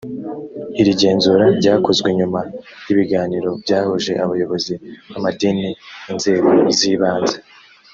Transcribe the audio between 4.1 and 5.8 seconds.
abayobozi b amadini